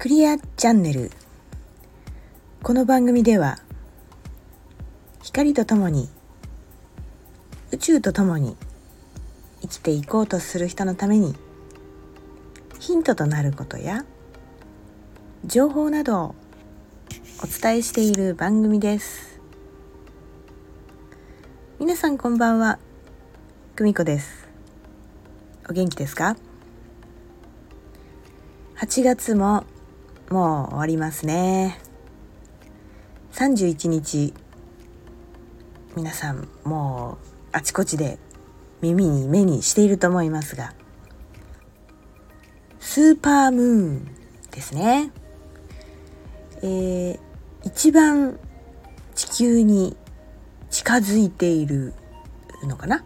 [0.00, 1.10] クリアチャンネル。
[2.62, 3.58] この番組では
[5.24, 6.08] 光とともに
[7.72, 8.56] 宇宙とともに
[9.60, 11.34] 生きていこうとする人のために
[12.78, 14.04] ヒントとなることや
[15.44, 16.34] 情報などを
[17.42, 19.40] お伝えしている番組です。
[21.80, 22.78] 皆さんこんばんは
[23.74, 24.46] 久美子です。
[25.68, 26.36] お元気ですか
[28.76, 29.64] ？8月も
[30.30, 31.78] もう終わりますね。
[33.32, 34.34] 31日
[35.96, 38.18] 皆さんもうあちこちで
[38.82, 40.74] 耳に目にしていると思いますが
[42.78, 43.64] スーパームー
[44.00, 44.08] ン
[44.50, 45.12] ですね。
[46.62, 47.18] えー、
[47.64, 48.38] 一番
[49.14, 49.96] 地球に
[50.70, 51.94] 近づいている
[52.64, 53.04] のかな？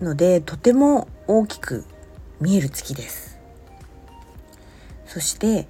[0.00, 1.84] のでとても大きく
[2.40, 3.38] 見える月です。
[5.06, 5.66] そして、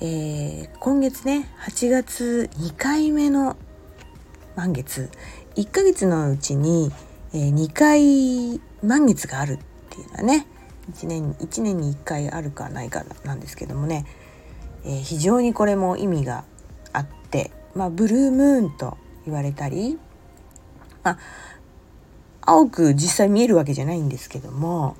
[0.00, 3.56] えー、今月ね8月2回目の
[4.54, 5.10] 満月。
[5.56, 6.92] 1ヶ月のうちに、
[7.32, 9.58] えー、2回満月があるっ
[9.90, 10.46] ていうのはね
[10.92, 14.06] 1年 ,1 年に1回あるかないかなんですけどもね、
[14.84, 16.44] えー、非常にこれも意味が
[16.92, 19.98] あって、まあ、ブルームーンと言われたり、
[21.02, 21.18] まあ、
[22.42, 24.96] 青く実際見えるわけじゃないんですけども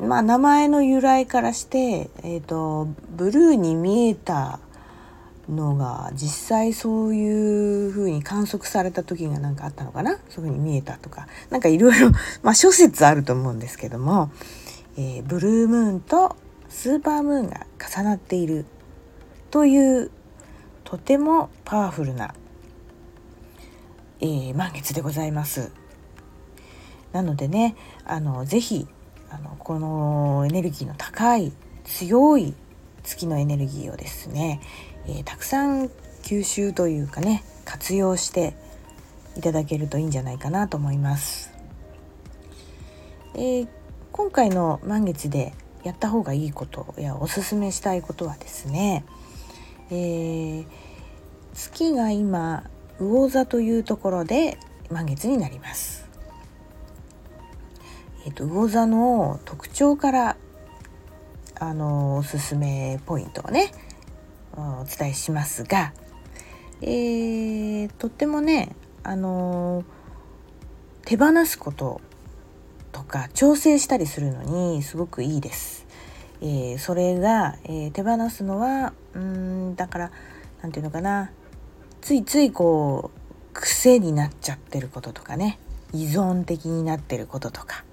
[0.00, 4.60] まあ名前の由来からして、えーと、ブルーに見えた
[5.48, 10.12] のが実際そういう風に観測された時が何かあったのかな？
[10.28, 12.12] そういう風に見えたとか何かいろいろ
[12.54, 14.30] 諸説あると思うんですけども、
[14.96, 16.36] えー、ブルームーンと
[16.68, 18.64] スーパームーンが重なっている
[19.50, 20.10] という
[20.84, 22.34] とてもパワフルな、
[24.20, 25.72] えー、満月でございます。
[27.12, 27.76] なのでね
[28.06, 28.86] あのぜひ
[29.32, 31.52] あのこのエネルギーの高い
[31.84, 32.54] 強い
[33.02, 34.60] 月のエネルギーをですね、
[35.06, 35.90] えー、たくさん
[36.22, 38.54] 吸収というかね活用して
[39.36, 41.50] いただけるといいんじゃないかなと思います。
[43.34, 43.68] えー、
[44.12, 45.54] 今回の満月で
[45.84, 49.06] やった方がいいことやおすすめしたいことはですね、
[49.90, 50.66] えー、
[51.54, 52.64] 月が今
[53.00, 54.58] 魚座というところで
[54.90, 56.01] 満月になります。
[58.24, 60.36] えーと、魚座の特徴から
[61.58, 63.72] あのおすすめポイントをね
[64.56, 65.92] お伝えしますが、
[66.80, 69.84] えー、とってもねあの
[71.04, 72.00] 手放すこと
[72.92, 75.86] とか調整したりするのにすごくいいです。
[76.40, 80.10] えー、それが、えー、手放すのはうんだから
[80.60, 81.30] 何て言うのかな
[82.00, 85.60] ついついこう癖になっちゃってることとかね
[85.92, 87.84] 依存的になってることとか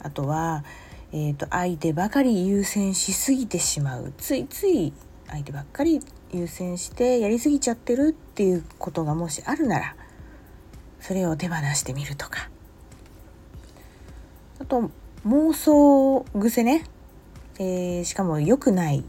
[0.00, 0.64] あとは、
[1.12, 4.12] えーと、相手ばかり優先しすぎてしまう。
[4.18, 4.92] ついつい
[5.28, 6.00] 相手ばっかり
[6.32, 9.96] 優先してやりすぎちゃってるっていうことがもしあるなら
[11.00, 12.50] それを手放してみるとか。
[14.60, 14.90] あと
[15.26, 16.84] 妄想癖ね、
[17.58, 19.04] えー、しかも良くない。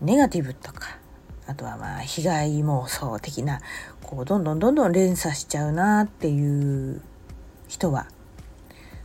[0.00, 0.98] ネガティブとか。
[1.46, 3.60] あとはまあ被害妄想的な。
[4.02, 7.02] こうどんどんどんどん連鎖しちゃうなっていう
[7.68, 8.06] 人は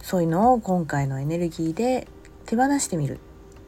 [0.06, 2.08] そういうのを今回のエネルギーで
[2.46, 3.18] 手放してみる。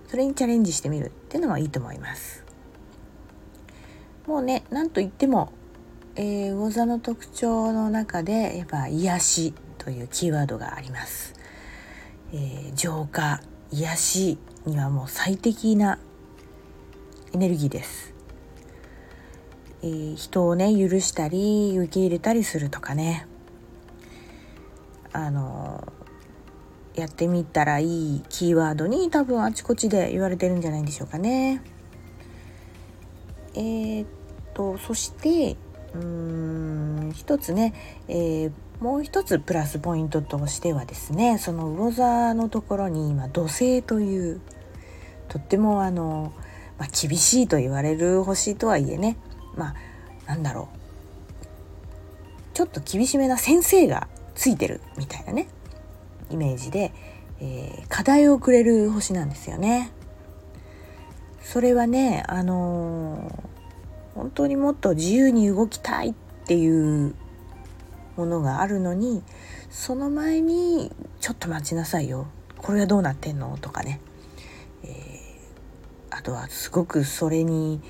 [0.07, 2.43] それにチャレンジしてみるっていうのがいいと思います。
[4.27, 5.51] もうね何と言っても、
[6.15, 11.33] えー、魚座の特徴の中でやっぱ癒しというキーワードがあります、
[12.31, 14.37] えー、浄化癒し
[14.67, 15.97] にはもう最適な
[17.33, 18.13] エネルギーです、
[19.81, 23.25] えー、人をね許したり受け入れたりするとかね。
[25.13, 25.96] あの
[26.97, 31.61] やってみたらいいキーワードに多分あちこちで言われてるんじゃないでしょうかね。
[33.53, 34.07] えー、っ
[34.53, 35.55] とそして
[35.93, 36.01] うー
[37.09, 37.73] ん一つね、
[38.07, 44.41] えー、もう一つプラスポイントとしてはですねその魚座のところに今土星という
[45.27, 46.33] とってもあの、
[46.77, 49.17] まあ、厳しいと言われる星とはいえね
[49.55, 49.75] まあ
[50.27, 50.77] なんだろう
[52.55, 55.47] ちょっと厳しめな先生がついてるみたいなね
[56.29, 56.93] イメージで、
[57.39, 59.91] えー、課題をくれる星なんですよね。
[61.41, 66.13] それはね、あのー、本当にもっと自由に動きたいっ
[66.45, 67.15] ていう
[68.17, 69.23] ものがあるのに
[69.69, 70.91] その前に
[71.21, 72.27] 「ちょっと待ちなさいよ
[72.57, 74.01] これはどうなってんの?」とかね、
[74.83, 77.81] えー、あとはすごくそれに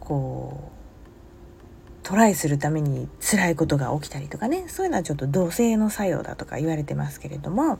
[0.00, 0.83] こう
[2.04, 7.78] トライするために辛いことが起きたりとかねそういうのはちょっと土星の作用だとか言われてますけれども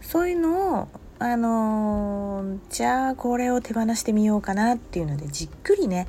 [0.00, 6.08] そういうのをあのー、じゃあこれを手放してみようかなっていうのでじっくりね、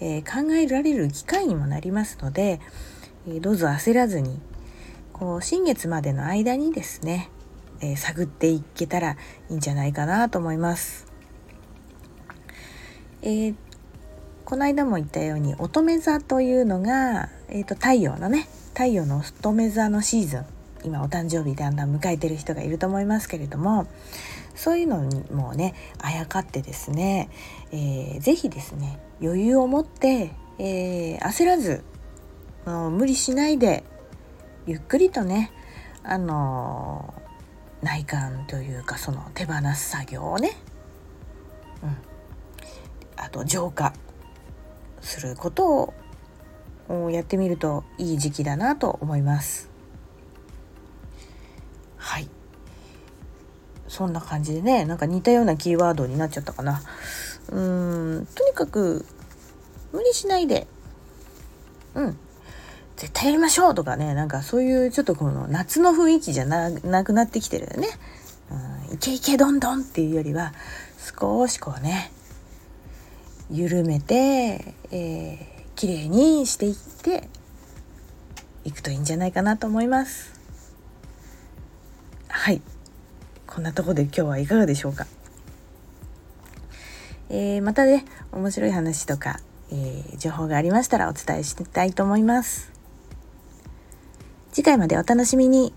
[0.00, 2.60] えー、考えられる機会にもなりますので、
[3.28, 4.40] えー、どうぞ焦らずに
[5.12, 7.30] こう新月までの間にですね、
[7.80, 9.12] え探っていけたら
[9.48, 11.06] いいんじゃないかなと思います。
[13.22, 13.54] え
[14.54, 20.44] この間も言ったように乙女座というのが、えーと太陽のね太陽の乙女座のシーズン。
[20.84, 23.88] 今お誕生日だんだん迎えてる人がいると思いますけれども
[24.54, 27.30] そういうのにもねあやかってですね、
[27.72, 30.30] えー、ぜひですね余裕を持って、
[30.60, 31.82] えー、焦らず
[32.64, 33.82] もう無理しないで
[34.68, 35.50] ゆっくりとね
[36.04, 40.52] あのー、内観というかその手放す作業をね、
[41.82, 41.96] うん、
[43.16, 43.94] あと浄化。
[45.04, 45.94] すること
[46.88, 49.70] をやってみるといい時期だなと思います。
[51.96, 52.28] はい。
[53.88, 56.82] そんな感じでねなんか似たようなキーワードになっちゃったかな。
[57.50, 59.06] うーんとにかく
[59.92, 60.66] 無理しないで。
[61.94, 62.18] うん。
[62.96, 67.88] 絶対やりましょうとかねなんかそういうちょっとこの夏の雰囲気じゃなくなってきてるよね、
[68.88, 70.52] うん、いけいけどんどんっていうよりは
[71.18, 72.12] 少しこうね
[73.50, 77.28] 緩めて、えー、綺麗にしていって
[78.64, 80.32] いくといいんじゃないかなと思います。
[82.28, 82.62] はい。
[83.46, 85.06] こんなとこで今日はいかがでしょうか、
[87.30, 89.38] えー、またね面白い話とか、
[89.70, 92.72] えー、情報がありましたらお伝えしたいと思います。
[94.52, 95.72] 次回までお楽しみに。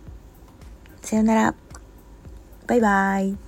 [1.02, 1.56] さよなら。
[2.68, 3.47] バイバイ。